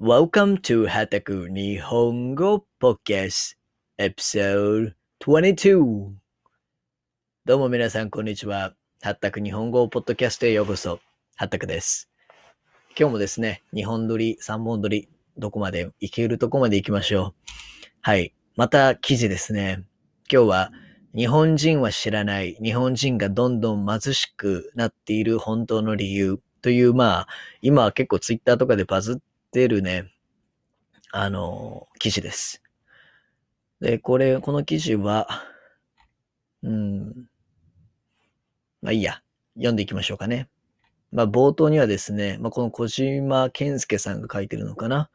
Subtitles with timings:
[0.00, 3.54] Welcome to はたく日本語 Podcast
[3.96, 6.10] Episode 22
[7.44, 8.74] どうも皆さんこんにちは。
[9.00, 10.98] はったく日本語ポッドキャストへようこそ。
[11.36, 12.10] はったくです。
[12.98, 17.34] 今日もですね、日本撮り、3本撮り、どこまで行けるとこまで行きましょう。
[18.00, 18.34] はい。
[18.56, 19.84] また記事ですね。
[20.28, 20.72] 今日は
[21.14, 27.28] 日本人は知らない日本人がどんどん貧しくなっている本当の理由という、まあ、
[27.62, 29.22] 今は結構ツイッターとかでバズって
[29.68, 30.12] るね、
[31.12, 32.62] あの、記事です。
[33.80, 35.28] で、これ、この記事は、
[36.62, 37.26] うん、
[38.82, 39.22] まあいいや、
[39.54, 40.48] 読んでいきましょうかね。
[41.12, 45.10] まあ冒頭にはですね、まあこの小島健介さんが書いてるのかな。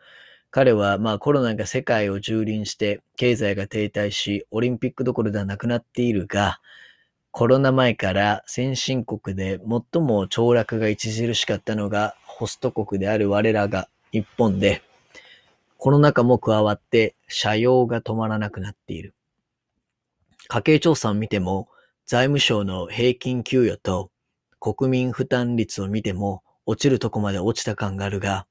[0.52, 6.60] 彼はまあコロナが世界を蹂躙して経済が停滞し、オリンピックどころではなくなっているが、
[7.32, 14.82] コロナ前から先進国で最も凋落が著しかったのがホスト国である我らが日本で、
[15.78, 19.14] コロナ禍も加わって社用が止まらなくなっている。
[20.48, 21.70] 家計調査を見ても、
[22.08, 24.10] 財務省の平均給与と
[24.60, 28.48] 国民負担率を見ても落ちるとこまで落ちた感があるが、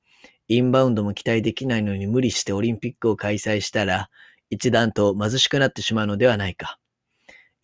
[0.46, 4.10] インバウンドも期待できないのに無理してオリンピックを開催したら、
[4.48, 6.78] 一段と貧しくなってしまうのではないか。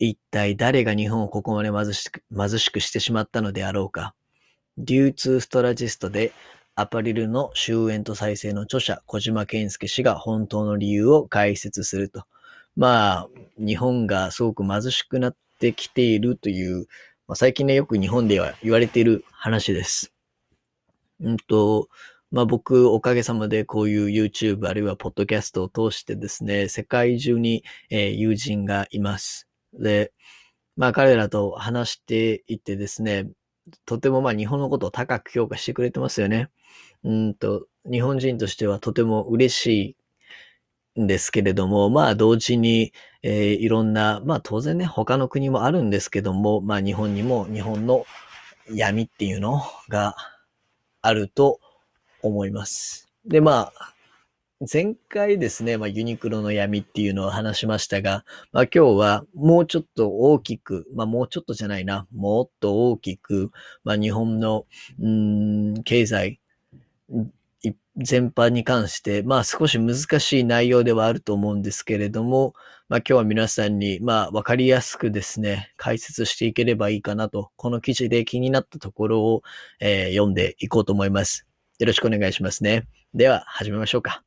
[0.01, 4.15] 一体誰が日本をここまで貧しく貧しくしてしまったのであろうか。
[4.77, 6.33] 流通ストラジストで
[6.77, 12.25] アパレルの終焉と再生の著者、小島健介氏が本当の理由を解説すると。
[12.77, 16.87] まあ、日本がすごく貧しくなってきているという、
[17.29, 20.13] まあ、最近ね、よく日本では言われている話です。
[21.21, 21.89] うんと、
[22.33, 29.49] まあ僕、おかげさまでこういう YouTube あるいはポッドキャストを通してですね、世界中に、えー友人がいます。
[29.73, 30.13] で、
[30.77, 33.29] まあ彼らと話していてですね、
[33.87, 36.51] とてもまあ日本のことを高く評価してくれてますよね。
[37.05, 39.97] うんと、日本人としてはとても嬉し
[40.97, 48.05] いんですけれども、まあ同時に、えーいろんな、まあ当然ね、他の国もあるんですけども、まあ日本にも日本の
[48.71, 50.17] 闇っていうのが
[51.03, 51.61] あると
[52.23, 53.09] 思います。
[53.27, 53.95] で、まあ、
[54.73, 63.51] 前回ですね、まあユニクロの闇っていうのを話しましたが、まあ今日はもうちょっと大きく、まあもうちょっとじゃないな、もっと大きく、
[63.83, 64.65] まあ日本の、
[65.01, 66.41] うん、経済、
[67.97, 72.55] 全般に関して、まあ少し難しい内容ではあると思うんですけれども、
[72.89, 79.43] まあ今日は皆さんに、まあわかりやすくですね、解説していければいいかなと、この記事で気になったところを、
[79.81, 81.47] えー読んでいこうと思います。
[81.79, 82.87] よろしくお願いしますね。
[83.15, 84.23] では始めましょうか。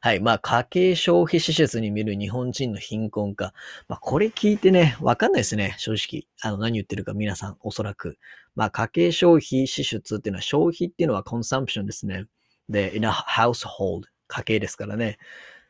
[0.00, 0.20] はい。
[0.20, 3.52] まあ、家計消費支出に見る日本人の貧困化。
[3.88, 5.74] まあ、これ聞いてね、わかんないですね。
[5.78, 6.28] 正直。
[6.42, 8.16] あの、何言ってるか皆さん、おそらく。
[8.56, 12.24] まあ、家計消費支出っていうのは、消費っていうのはコンサンプションですね。
[12.68, 14.04] で、in a household。
[14.28, 15.18] 家計ですからね。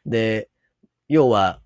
[0.07, 0.49] で、
[1.09, 1.61] 要は、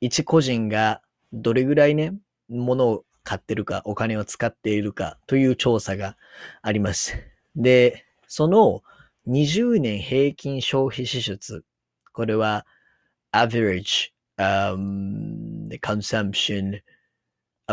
[0.00, 2.14] 一個人がどれぐらいね、
[2.48, 6.16] 物を買ってるか、お金を使っているかという調査が
[6.62, 7.14] あります。
[7.54, 8.82] で、その
[9.28, 11.64] 20年平均消費支出。
[12.12, 12.66] これは
[13.32, 16.80] average、um, consumption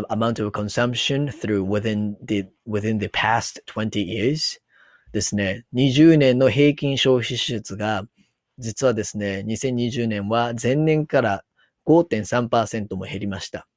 [0.09, 4.59] amount of consumption through within the within the past 20 years
[5.11, 5.65] ですね。
[5.73, 8.03] 20年の平均消費支出が
[8.59, 11.43] 実はですね、2020年は前年から
[11.85, 13.67] 5.3%も減りました。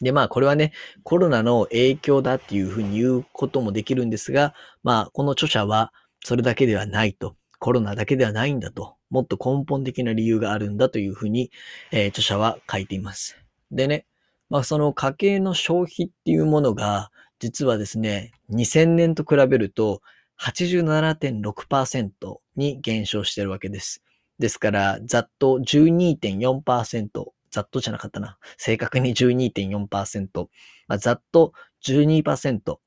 [0.00, 0.72] で、まあ、これはね、
[1.04, 5.92] コロナの影響だっていうふうに言うこともできるんですが、まあ、この著者は
[6.24, 7.36] それだけではないと。
[7.58, 8.96] コロナだけではないんだと。
[9.08, 11.50] もっと根本的な理由があるんだというふうに、
[11.90, 13.38] えー著者は書いています。
[13.70, 14.06] でね、
[14.48, 20.02] まあ、その家計の消費っていうものが、実はですね、2000年と比べると
[20.40, 22.10] 87.6%
[22.56, 24.02] に減少してるわけです。
[24.38, 28.38] ですから、ざっと12.4%、ざっとじゃなかったな。
[28.56, 30.48] 正確に12.4%、
[30.88, 31.52] まあ、ざっと
[31.84, 32.78] 12%、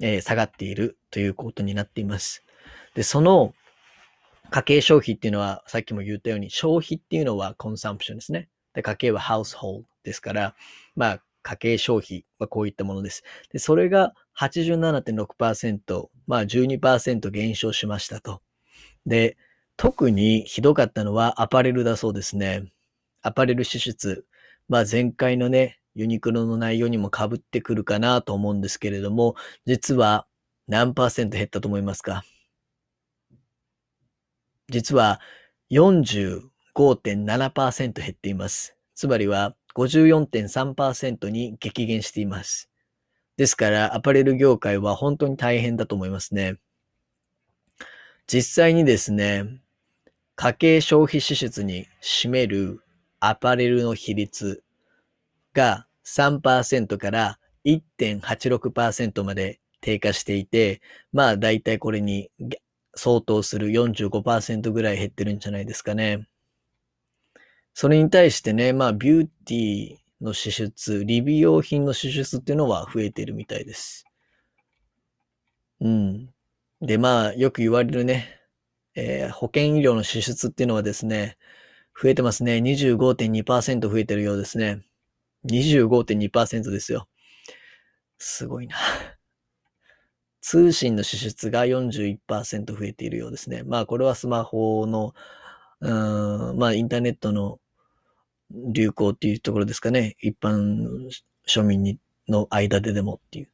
[0.00, 2.44] えー下がっているということになっています。
[2.94, 3.54] で、その
[4.50, 8.48] 家計消費っていうのは、さっきも言ったように、消費っていうのはコンサンプションですね。
[8.72, 10.54] で、家計は household ですから、
[10.94, 13.22] まあ、家計消費はこういったものです。
[13.52, 18.40] で、それが87.6%、まあ12%減少しましたと。
[19.04, 19.36] で、
[19.76, 22.72] 特にひどかったのはアパレルだそうですね。
[23.20, 24.24] アパレル支出。
[24.68, 29.34] まあ前回のね、ユニクロの内容にも被ってくるかなと思うんですけれども、
[29.66, 30.26] 実は
[30.66, 32.24] 何パーセント減ったと思いますか？
[34.70, 35.20] 実は
[35.70, 38.74] 45.7%減っています。
[38.94, 42.70] つまりは54.3%に激減しています。
[43.36, 46.56] ですから、アパレル業界は本当に大変だと思いますね。
[48.26, 49.60] 実際にですね、
[50.36, 52.80] 家計消費支出に占める
[53.20, 54.62] アパレルの比率
[55.52, 60.80] が3%から1.86%まで低下していて、
[61.12, 62.30] まあ大体これに
[62.94, 66.26] 相当する45%ぐらい減ってるんじゃないですかね。
[67.74, 74.04] それに対してね、まあビューティーの支出、理美容品の支出っていうのは増えてるみたいです。
[75.80, 76.30] うん。
[76.80, 78.28] で、まあよく言われるね、
[78.94, 81.36] えー、保険医療の支出っていうのはですね、
[82.00, 82.58] 増えてますね。
[82.58, 84.80] 25.2%増えてるようですね。
[85.46, 87.08] 25.2%ですよ。
[88.18, 88.76] すごいな。
[90.40, 93.64] 通信の支出が41%増えているようですね。
[93.64, 95.12] まあこれはスマホの、
[95.80, 97.58] うん、まあインターネットの
[98.72, 100.16] 流行っていうところですかね。
[100.20, 101.08] 一般
[101.46, 101.98] 庶民に
[102.28, 103.48] の間ででもっていう。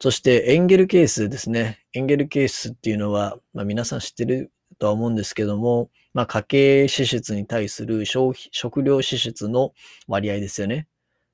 [0.00, 1.80] そしてエンゲル係数ですね。
[1.92, 9.72] エンゲル係数っていうのは、まあ皆さん知ってるとは思うんですけども、まあ家計支出に対する消費、食料支出の
[10.08, 10.86] 割合ですよね。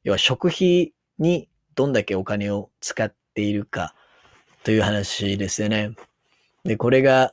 [0.05, 3.95] 要は食費にどんだけお金を使っているか
[4.65, 5.95] という話ですよね。
[6.65, 7.33] で、これが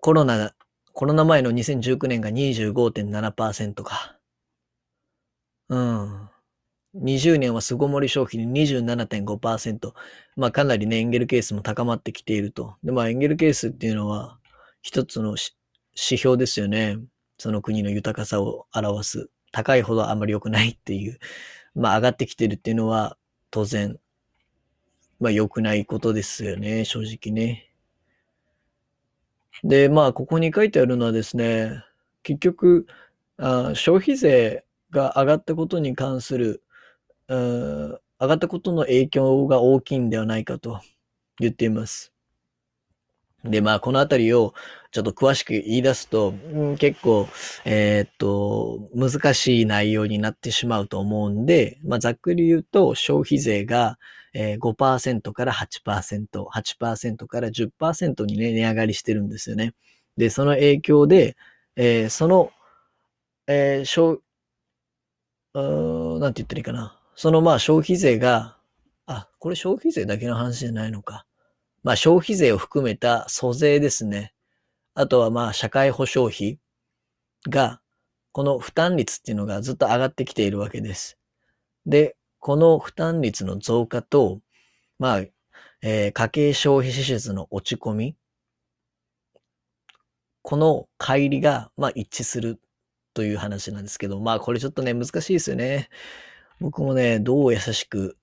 [0.00, 0.52] コロナ、
[0.92, 4.18] コロナ前の2019年が25.7%か。
[5.68, 6.28] うん。
[6.94, 9.94] 20年は巣ごもり消費に27.5%。
[10.36, 12.76] まあかなりね、エンゲル係数も高まってきていると。
[12.84, 14.38] で、まあエンゲル係数っていうのは
[14.82, 16.98] 一つの指標ですよね。
[17.38, 19.30] その国の豊かさを表す。
[19.50, 21.18] 高いほどあまり良くないっていう。
[21.74, 23.16] まあ上がってきてるっていうのは
[23.50, 23.98] 当然、
[25.20, 26.84] まあ良くないことですよね。
[26.84, 27.71] 正直ね。
[29.64, 31.84] で、まあここに書いてあるのはですね、
[32.22, 32.86] 結局、
[33.38, 36.62] あ消費税が上がったことに関する
[37.28, 40.80] 上がったことの影響が大きいんではないかと
[41.38, 42.12] 言っています。
[43.44, 44.54] で、まあ、このあたりを
[44.92, 47.26] ちょっと詳しく言い出すと、うん、結構、
[47.64, 53.98] えー、っと、難しい内容になってしまうと思うんで、まあ、ざっくり言うと、消費税が、
[54.34, 59.74] えー、5%から8%、8%から10%にね、値上がりしてるんですよね。
[60.16, 61.36] で、その影響で、
[61.76, 62.50] えー、その、
[63.46, 64.18] えー、消、
[65.54, 66.98] うなんて言ったらいいかな。
[67.14, 68.56] そのまあ消費税が、
[69.06, 71.26] あ、これ消費税だけの話じゃないのか。
[71.82, 74.32] まあ消費税を含めた租税ですね。
[74.94, 76.58] あとはまあ社会保障費
[77.48, 77.80] が、
[78.32, 81.18] この負担率っていうのがずっと上がってきているわけです。
[81.84, 84.40] で、この負担率の増加と、
[84.98, 85.20] まあ、
[85.80, 88.16] えー、家計消費支出の落ち込み、
[90.42, 92.60] この乖離が、まあ一致する
[93.14, 95.88] という話なんですけど、まあこれちょっとね、難しいですよね。
[96.58, 98.18] 僕もね、どう優しく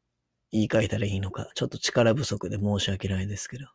[0.51, 3.67] 言い換えたらいいのか、ちょっと力不足で申し訳ないですけど。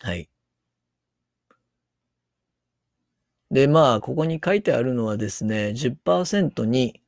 [0.00, 0.28] はい。
[3.50, 7.01] で、まあ、ここに書いてあるのはですね、10%に、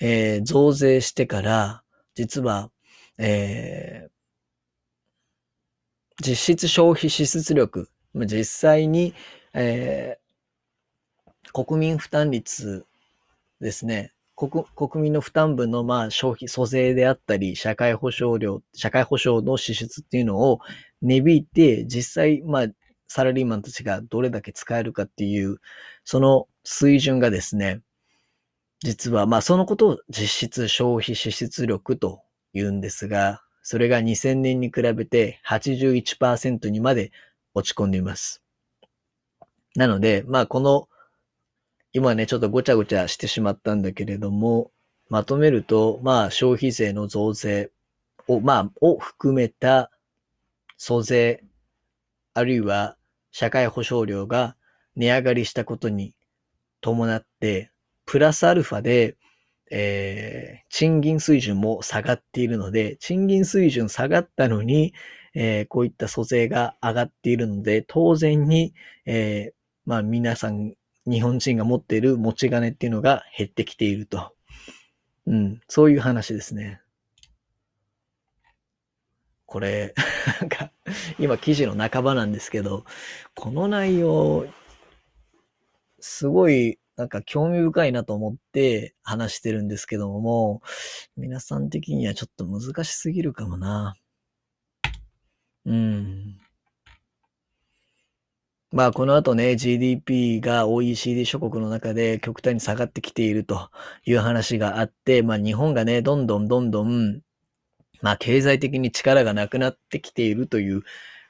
[0.00, 1.82] えー、増税してから、
[2.14, 2.70] 実は、
[3.18, 4.10] えー、
[6.26, 9.14] 実質消費支出力、実際に、
[9.52, 12.86] えー、国民負担率
[13.60, 20.60] ですね、国国民の負担分のまあ消費、租税であったり、社会保障料、社会保障の支出っていうのを
[21.02, 22.66] 値引いて、実際、まあ、
[23.06, 25.58] サラリーマンたちがどれだけ使えるかっていう、
[26.04, 27.82] その水準がですね、
[28.82, 32.22] 実は、まあ、そのことを実質消費支出力と
[32.54, 37.12] 言うんですが、それが2000年に比べて81%にまで
[37.54, 38.42] 落ち込んでいます。
[39.76, 40.88] なので、まあ、この
[41.92, 44.70] 今ね、ちょっとごちゃごちゃしてしまったんだけれども、
[45.08, 47.70] まとめると、まあ、消費税の増税
[48.28, 49.90] を、まあ、を含めた
[50.76, 51.42] 租税、
[52.32, 52.96] あるいは
[53.32, 54.54] 社会保障料が
[54.94, 56.14] 値上がりしたことに
[56.80, 57.69] 伴って、
[58.10, 59.16] プラスアルファで、
[59.70, 64.94] えー、賃金水準も下がっているので、賃金水準下がったのに、
[65.32, 68.74] えー、こういった租税が上がっているので、当然に、
[69.06, 69.54] えー、
[69.86, 70.74] まあ皆さん
[71.08, 74.34] 日本人が持っている持ち金っていうのが減ってきていると。
[75.28, 76.80] うん、そういう話ですね。
[79.46, 79.94] これ、
[80.40, 80.72] なんか、
[81.20, 82.84] 今記事の半ばなんですけど、
[83.36, 84.48] この内容、
[86.00, 90.60] すごい、なんか興味深いなと思って話してるんですけども、
[91.16, 93.96] 皆さん的にはちょっと難しすぎるかもな。
[95.64, 96.38] うん。
[98.70, 103.70] まあ、この後ね、GDP が OECD 諸国の中で極端に下がってきていると
[104.04, 107.22] いう話があって、まあ、日本がね、どんどんどんどん、
[108.02, 110.82] まあ、経済的に力がなくなってきているという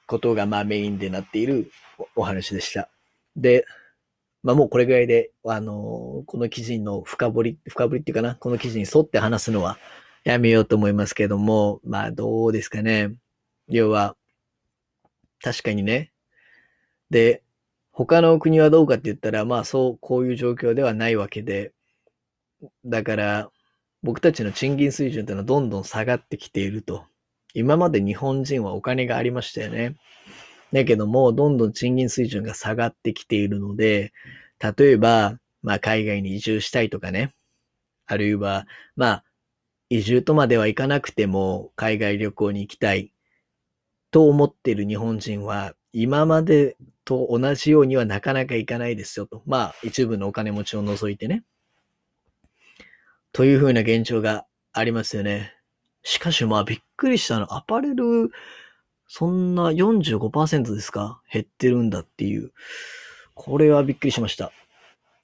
[0.08, 1.70] ことがまあメインでなっている
[2.16, 2.90] お話でした。
[3.36, 3.64] で、
[4.42, 9.78] まあもうこれぐらいで、あの、この記事の深掘り、深掘りっていうかな、この記事に沿って話すのは
[10.24, 13.14] やめようと思いますけども、まあどうですかね。
[13.68, 14.16] 要は、
[15.42, 16.12] 確かにね。
[17.10, 17.42] で、
[17.92, 21.72] 他の国はどうかって言ったら、まあそう、こういう状況ではないわけで、
[22.84, 23.50] だから、
[24.02, 27.04] 僕たちの賃金水準っていうのはどんどん下がってきていると。
[27.52, 29.96] 今まで日本人はお金がありましたよね。
[30.72, 34.12] だけども、どんどん賃金水準が下がってきているので、
[34.58, 37.34] 例えば、まあ海外に移住したいとかね。
[38.06, 39.24] あるいは、まあ、
[39.88, 43.12] 移住とまではいかなくても海外旅行に行きたい
[44.10, 49.42] と思っている日本人は、今までと同じようにはなかなかいかないですよと。
[49.46, 51.44] まあ、一部のお金持ちを除いてね。
[53.32, 55.54] というふうな現状がありますよね。
[56.02, 57.54] しかしまあびっくりしたの。
[57.54, 58.30] アパレル、
[59.12, 61.20] そんな45%ですか？
[61.32, 62.52] 減ってるんだっていう。
[63.34, 64.52] これはびっくりしました。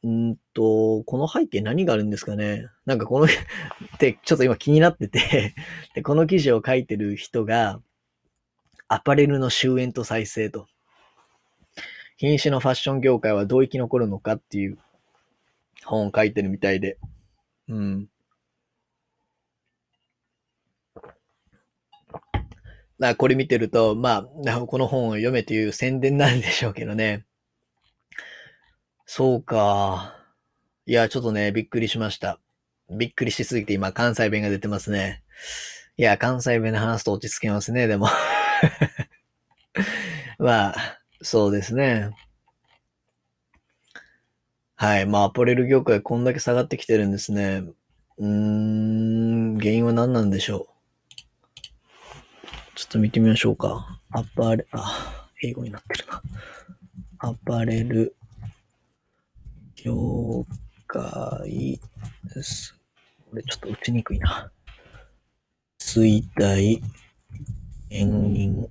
[0.02, 2.66] うんと、この背景何があるんですかね？
[2.85, 5.55] なんかこの ってちょっと今気になってて
[5.95, 7.81] で、この記事を書いてる人が、
[8.88, 10.66] アパレルの終焉と再生と。
[12.19, 14.78] 瀕死のファッション業界はどう生き残るのかっていう
[15.85, 16.99] 本を書いてるみたいで。
[17.69, 18.09] うん。
[22.99, 27.26] まあ、これ見てると、まあ、 この本を読めという宣伝なんでしょうけどね。
[29.07, 30.17] そうか。
[30.87, 32.41] いや、ちょっとね、びっくりしました。
[32.91, 35.23] びっくりしすぎて今、関西弁が出てますね。
[35.97, 38.09] いや、関西弁で話すと落ち着けますね、でも
[40.38, 42.11] まあ、そうですね。
[44.76, 45.07] はい。
[45.07, 47.62] まあ、アパレル業界こんだけ下がってきてるんですね。
[48.19, 50.75] うーん、原因は何なんでしょう？
[52.76, 54.00] ちょっと見てみましょうか。
[54.11, 56.23] アパレル、あ、英語になってるな。
[57.21, 58.14] アパレル
[59.76, 60.45] 業
[60.87, 61.80] 界
[62.42, 62.78] す。
[63.30, 64.52] これちょっと打ちにくいな。
[65.80, 66.83] 衰退、
[67.88, 68.68] 延因。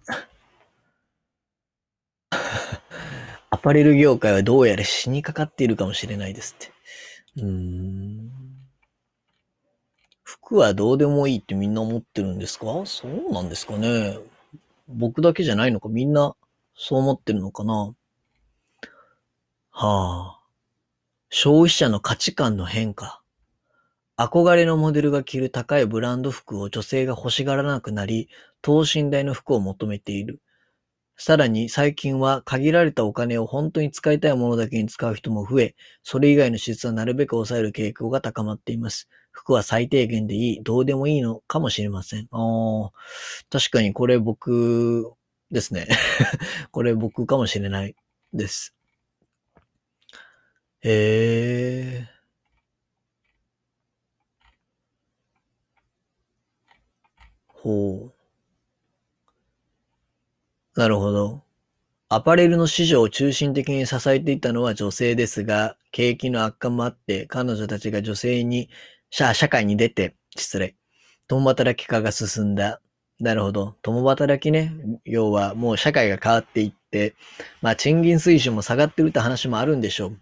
[3.49, 6.71] アパレル業界はどうやら死にかかっているかもしれないですって。
[7.37, 8.54] うーん。
[10.45, 12.65] 服はどうでもいいってみんな思ってるんですか？
[12.85, 14.19] そうなんですかね。
[14.87, 16.35] 僕だけじゃないのかみんな
[16.75, 17.95] そう思ってるのかな？
[19.71, 20.39] はあ。
[21.31, 23.23] 消費者の価値観の変化。
[24.17, 28.29] 憧れのモデルが着る高いブランド服を女性が欲しがらなくなり、
[28.61, 30.41] 等身大の服を求めている。
[31.17, 39.09] さらに最近は限られたお金を本当に使いたいものだけに使う人も増え、それ以外の支出はなるべく抑える傾向が高まっています。
[39.35, 42.27] 服は最低限でいい、どうでもいいのかもしれません。
[42.31, 42.91] あ
[43.51, 45.13] 確かにこれ僕
[45.51, 45.87] ですね。
[46.71, 47.95] これ僕かもしれない
[48.33, 48.73] です。
[50.81, 52.09] へえ。
[57.47, 58.11] ほ
[60.75, 60.79] う。
[60.79, 61.43] なるほど。
[62.09, 68.69] アパレルの市場を中心的に支えていたのは女性ですが、景気の悪化もあって、彼女たちが女性に、
[69.17, 70.75] 社社会に出て、失礼。
[71.29, 72.81] 共働き化が進んだ。
[73.21, 73.77] なるほど。
[73.81, 74.73] 共働きね。
[75.05, 77.15] 要はもう社会が変わっていって、
[77.61, 80.17] まあ賃金水準も下がってるって話もあるんでしょう。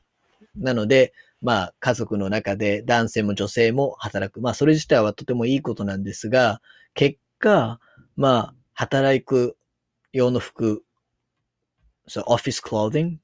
[0.56, 4.42] なので、まあ家族の中で男性も女性も働く。
[4.42, 6.62] まあそれ自体はとてもいいことなんですが、
[6.94, 7.80] 結果、
[8.16, 9.58] まあ働く
[10.12, 10.84] 用の服、
[12.06, 13.18] そう、オフィスクローディング、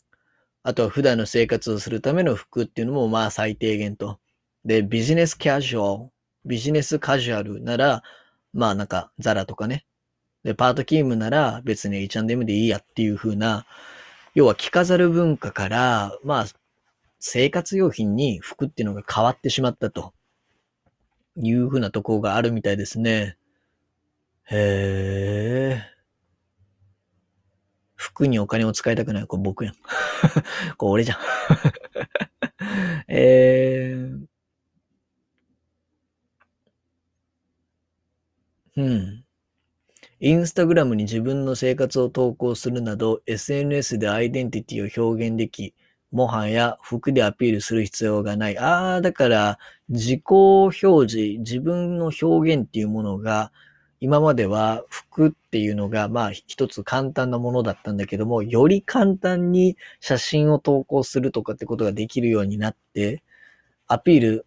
[0.63, 4.19] あとは普段の生活をするための服っていうのもまあ最低限と。
[4.65, 6.11] で、ビジネスキャジュアル、
[6.45, 8.03] ビジネスカジュアルなら、
[8.53, 9.85] まあなんかザラとかね。
[10.43, 13.65] で、パート勤務なら別に H&M でいいやっていう風な、
[14.35, 16.45] 要は着飾る文化から、まあ
[17.19, 20.13] 生活用品に服っていうのが変わってしまったと
[21.35, 23.37] いう風なところがあるみたいですね。
[24.45, 25.83] へえ。
[27.95, 29.27] 服にお金を使いたくない。
[29.27, 29.75] これ僕やん。
[30.77, 31.17] これ俺じゃん。
[33.09, 34.28] えー。
[38.77, 39.25] うん。
[40.21, 45.73] インスタグラムに自分の生活を投稿するなど、SNS でアイデンティティを表現でき、
[46.11, 48.57] もはや服でアピールする必要がない。
[48.57, 49.59] ああ、だから、
[49.89, 50.77] 自己表
[51.09, 53.51] 示、自分の表現っていうものが、
[54.01, 63.23] 今までは服っていうのが、まあ一つ簡単なものだったんだけども、より簡単に写真を投稿するとかってことができるようになって、
[63.87, 64.45] アピール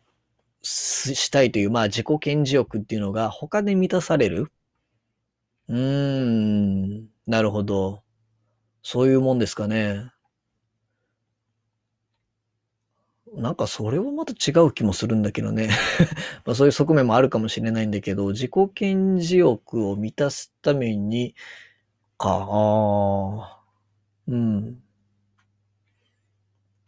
[0.62, 4.50] したいという、まあ自己顕示欲っていうのが他で満たされる？
[5.68, 5.78] うー
[7.00, 8.02] ん、なるほど。
[8.82, 10.12] そういうもんですかね。
[13.34, 15.70] なんかそれはまた違う気もするんだけどね。
[16.44, 21.34] まあそういう側面もあるかもしれないんだけど、自己顕示欲を満たすために、
[22.18, 23.64] か、ああ、
[24.28, 24.81] うん。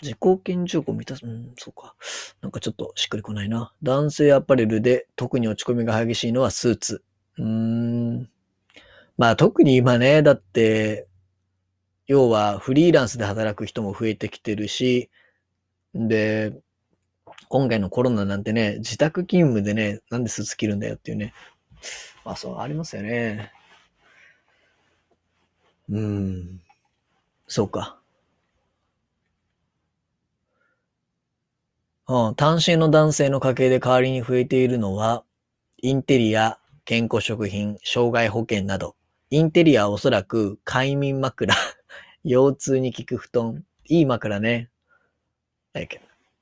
[0.04, 1.94] 自己顕示欲を満たす、うん、そうか。
[2.42, 3.72] なんかちょっとしっくりこないな。
[3.82, 7.02] 男性アパレルで特に落ち込みが激しいのはスーツ。
[7.38, 8.30] うーん。
[9.16, 11.06] まあ特に今ね、だって、
[12.06, 15.08] 要はフリーランスで働く人も増えてきてるし、
[15.94, 16.52] で、
[17.48, 21.32] 今回のコロナなんてね、自宅勤務でね、なんでスーツ着るんだよっていうね。
[22.26, 23.52] まあそう、ありますよね。
[25.88, 26.60] うん。
[27.46, 27.98] そうか。
[32.06, 35.24] うん、単身の男性の家計で代わりに増えているのは、
[35.80, 38.94] インテリア、健康食品、障害保険など。
[39.30, 41.54] インテリアはおそらく快眠枕、
[42.24, 43.64] 腰痛に効く布団。
[43.86, 44.68] いい枕ね。
[45.72, 45.98] Like,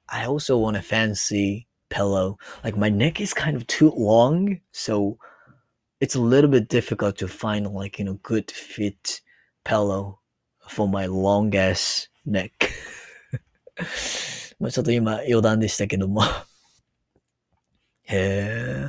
[0.08, 2.38] I also want a fancy pillow.
[2.64, 5.16] Like, my neck is kind of too long, so
[6.00, 9.20] it's a little bit difficult to find, like, you know, good fit
[9.64, 10.18] pillow
[10.66, 12.68] for my long ass neck.
[14.62, 16.22] まあちょっと今余談でしたけども
[18.06, 18.88] へえ。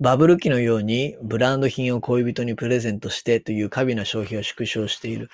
[0.00, 5.30] バブル期のようにブランド品を恋人にプレゼントしてという過敏な消費を縮小している。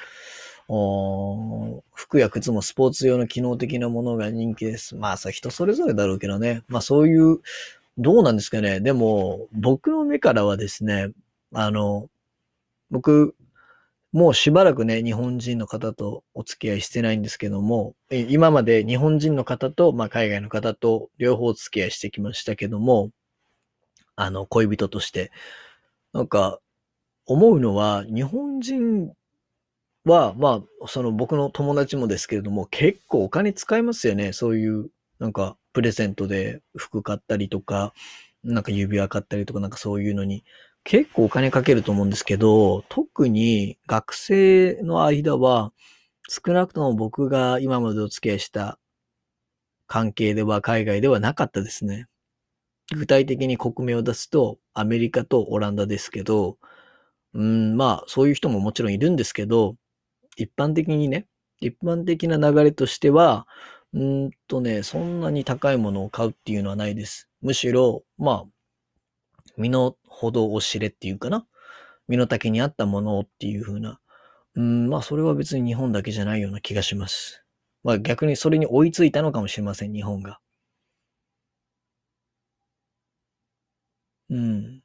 [0.68, 4.94] お服や靴もスポーツ用の機能的なものが人気です。
[4.94, 6.62] まあさ、人それぞれだろうけどね。
[6.68, 7.40] まあそういう、
[7.96, 8.78] どうなんですかね。
[8.80, 11.08] でも、僕の目からはですね、
[11.52, 12.10] あの、
[12.90, 13.34] 僕、
[14.12, 23.10] もうしばらくね、日本人の方とお付き合いしてないんですけども、今まで日本人の方と、まあ、海外の方と両方お付き合いしてきましたけども、
[24.16, 25.30] あの、恋人として。
[26.12, 26.58] なんか、
[27.26, 29.12] 思うのは、日本人
[30.04, 34.32] は、まあ、その僕の友達もですけれども、結構お金使いますよね。
[34.32, 37.92] そういう、なんか、プレゼントで服買ったりとか、
[38.42, 40.44] なんか指輪買ったりとか、なんかそういうのに、
[40.88, 45.74] 結構お金かけると思うんですけど、特に学生の間は、
[46.30, 48.78] 少なくとも僕が今までお付き合いした
[49.86, 52.06] 関係では海外ではなかったですね。
[52.96, 56.56] 具体的に国名を出すとアメリカとオランダですけど、
[57.34, 59.76] うん、まあそういう人ももちろんいるんですけど、
[60.38, 61.26] 一般的にね、
[61.60, 63.46] 一般的な流れとしては、
[63.92, 67.28] うんとね、そんなに高いものを買うっていうのはないです。
[67.42, 68.57] むしろ、まあ、
[69.58, 71.46] 身の程を知れっていうかな。
[72.08, 74.00] 身の丈に合ったものっていう風な。
[74.54, 77.44] うん、まあそれは別に日本だけじゃないような気がします。
[77.84, 80.40] まあ逆にそれに追いついたのかもしれません、日本が。
[84.30, 84.82] うん。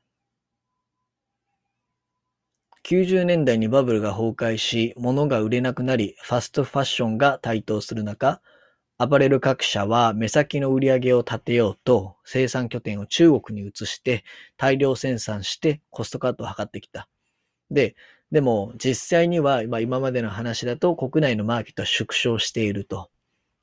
[2.83, 8.41] 90年代にバブルが崩壊し、物が売れなくなり、ファストファッションが台頭する中、
[8.97, 14.23] アパレル各社は目先の売り上げを立てようと生産拠点を中国に移して
[14.55, 17.07] 大量生産してコストカットを図ってきた。
[17.71, 17.95] で、
[18.31, 23.09] でも実際には今までの話だと国内のマーケットは縮小していると。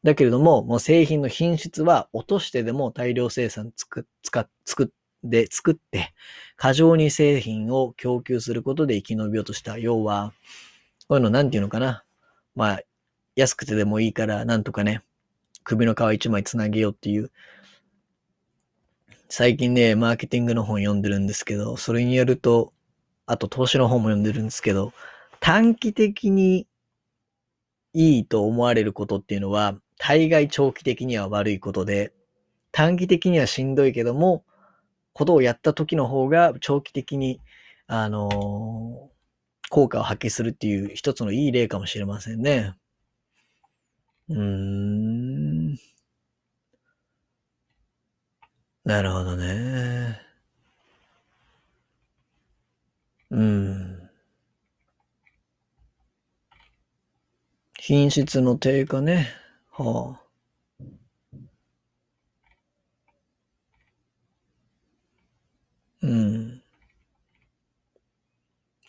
[0.02, 6.12] だけれども、もう製品の品質は落としてでも大量生産つく、つか、作で作って、
[6.56, 9.76] 過剰に製品を供給することで生き延びようとした。
[9.76, 10.32] 要は、
[11.08, 12.04] こういうのなんていうのかな。
[12.54, 12.80] まあ、
[13.36, 15.02] 安くてでもいいから、なんとかね、
[15.70, 17.30] 首の皮一枚つなげようっていう。
[19.28, 22.72] 最近ね、マーケティングの本読んでるんですけど、それによると、
[23.26, 24.92] あと投資の本も読んでるんですけど、
[25.38, 26.66] 短期的に
[27.94, 32.12] いいと思われることっていうのは、大概長期的には悪いことで、
[32.72, 34.44] 短期的にはしんどいけども、
[35.12, 37.40] ことをやった時の方が長期的に、
[37.86, 42.74] あのー、効果を発揮するっていう一つのいい例かもしれませんね。
[44.30, 44.38] うー
[45.74, 45.76] ん。
[48.84, 50.20] なるほどね。
[53.30, 54.10] うん。
[57.78, 59.28] 品質の低下ね。
[59.70, 60.26] はあ。
[66.02, 66.62] うん。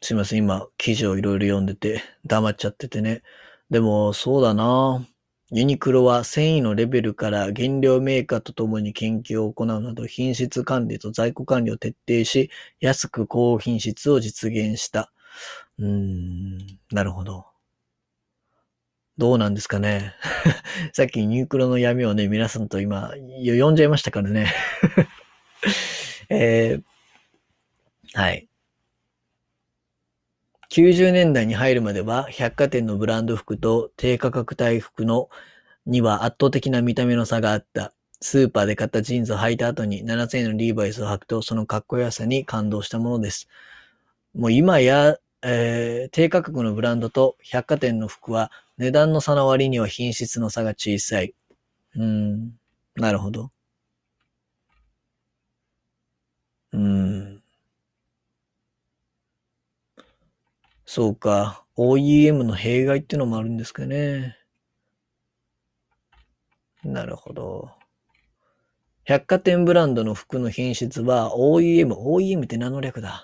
[0.04, 3.21] すいません、今、記事をいろいろ読んでて、黙っちゃっててね。
[3.69, 5.06] でも、そうだな。
[5.54, 15.12] ユニクロは繊維のレベルから原料メーカーとともに研究を行うなど品質管理と在庫管理を徹底し、安く高品質を実現した。
[15.78, 16.58] うーん、
[16.92, 17.48] なるほど。
[19.18, 20.14] どうなんですかね。
[20.94, 23.12] さっきユニクロの闇をね、皆さんと今、
[23.46, 24.54] 読んじゃいましたからね。
[26.30, 26.84] えー、
[28.14, 28.51] はい。
[30.71, 35.27] 90年代に入るまでは百貨店のブランド服と低価格帯服の
[35.86, 37.93] には圧倒的な見た目の差があった。
[38.21, 43.49] スーパーで買ったジーンズを履いた後に7000円のリーバイスを履くとそのかっこよさに感動したものです。
[44.34, 51.34] もう今や、えー、低価格のブランドと百貨店の服は値段の差の割には品質の差が小さい。
[51.97, 52.51] うん、
[52.95, 53.51] なるほど。
[56.73, 57.40] うん。
[60.93, 61.63] そうか。
[61.77, 64.36] OEM の弊害っていうのもあるんですかね。
[66.84, 67.71] なるほど。
[69.06, 73.23] 百貨店ブランドの服の品質は OEM、OEM って何の略だ？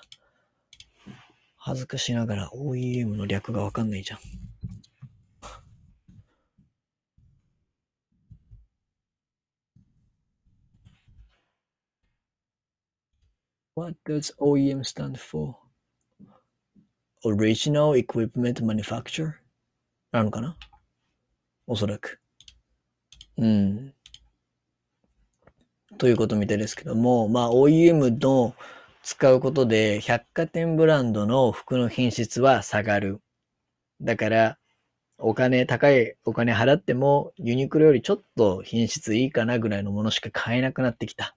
[1.58, 4.18] 恥ずかしながら OEM の略がわかんないじゃん。
[13.76, 15.67] What does OEM stand for?
[17.24, 19.32] Original Equipment Manufacturer?
[20.12, 20.56] なのかな？
[21.66, 22.20] おそらく。
[23.36, 23.94] うん。
[25.98, 28.54] ということみたいですけども、まあ OEM の
[29.02, 33.20] 使うことで百貨店ブランドの服の品質は下がる。
[34.00, 34.58] だから、
[35.18, 41.36] お金、高いお金払ってもユニクロよりちょっと品質いいかなぐらいのものしか買えなくなってきた。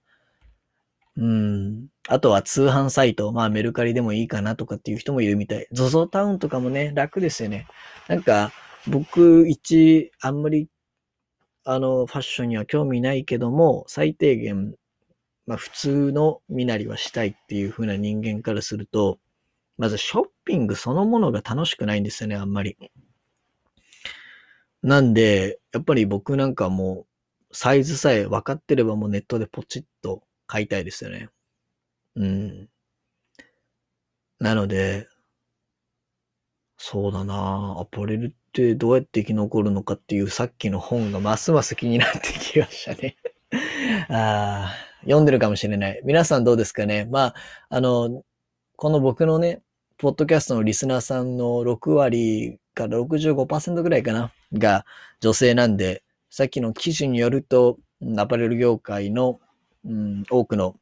[1.16, 1.88] うん。
[2.08, 5.66] あとは通販サイト、まあメルカリでもいいかなとかっていう人もいるみたい。
[5.74, 7.66] ZOZO タウンとかもね、楽ですよね。
[8.08, 8.52] なんか、
[8.88, 10.68] 僕一、あんまり
[11.64, 14.74] あの、ファッションには興味ないけども、最低限、
[15.46, 19.18] まあ普通の身なりはしたいっていう風な人間からすると、
[19.78, 22.76] まずショッピングそのものが楽しくないんですよね、あんまり。
[24.82, 27.06] なんで、やっぱり僕なんかも
[27.50, 31.30] う、サイズさえ分かってればもうネットでポチッと買いたいですよね。
[32.14, 32.68] うん。
[34.38, 35.08] なので、
[36.76, 43.16] そうだなアパレルってどうやって生き残るのかっていうさっきの本がますます気になってきましたね
[44.10, 46.02] ああ、読んでるかもしれない。
[46.04, 47.34] 皆さんどうですかねまあ、
[47.70, 48.22] あの、
[48.76, 49.62] この僕のね、
[49.96, 54.84] ポッドキャストのリスナーさんの6割から65%ぐらいかなが
[55.20, 57.78] 女性なんで、さっきの記事によると、
[58.18, 59.40] アパレル業界の、
[59.84, 60.76] うん、多くの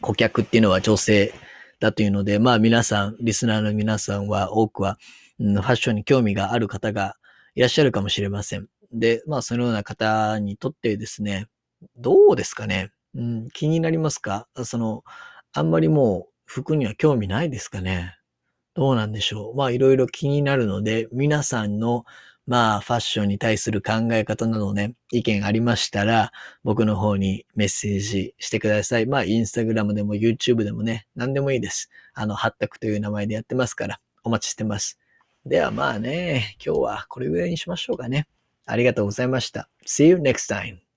[0.00, 1.34] 顧客っていうのは女性
[1.80, 4.98] だというので、まあ皆さん、リスナーの皆さんは多くは、
[5.40, 7.16] うん、ファッションに興味がある方が
[7.54, 8.68] いらっしゃるかもしれません。
[8.92, 11.48] で、まあそのような方にとってですね、
[11.96, 14.46] どうですかね、うん、気になりますか？
[14.64, 15.02] その、
[15.52, 18.16] あんまりもう服には興味ないですかね？
[18.74, 19.56] どうなんでしょう？
[19.56, 22.04] まあいろいろ気になるので、皆さんの
[22.46, 26.32] まあ、ファッションに対する考え方などね、意見ありましたら、
[26.64, 29.06] 僕の方にメッセージしてください。
[29.06, 31.88] まあ、インスタグラムでも YouTube でもね、何でもいいです。
[32.14, 34.98] あの、ハッタクという名前でやってますから、お待ちしてます。
[35.46, 38.26] ではまあね、今日はこれぐらいにしましょうかね。
[38.66, 39.68] ありがとうございました。
[39.86, 40.91] See you next time.